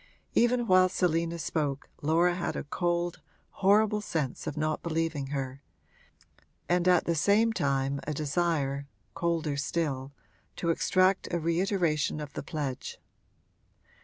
Even 0.33 0.65
while 0.65 0.89
Selina 0.89 1.37
spoke 1.37 1.87
Laura 2.01 2.33
had 2.33 2.55
a 2.55 2.63
cold, 2.63 3.21
horrible 3.61 4.01
sense 4.01 4.47
of 4.47 4.57
not 4.57 4.81
believing 4.81 5.27
her, 5.27 5.61
and 6.67 6.87
at 6.87 7.05
the 7.05 7.13
same 7.13 7.53
time 7.53 7.99
a 8.07 8.13
desire, 8.15 8.87
colder 9.13 9.55
still, 9.55 10.11
to 10.55 10.71
extract 10.71 11.31
a 11.31 11.39
reiteration 11.39 12.19
of 12.19 12.33
the 12.33 12.41
pledge. 12.41 12.97